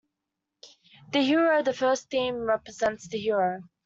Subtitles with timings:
[1.13, 3.61] "The Hero": The first theme represents the hero.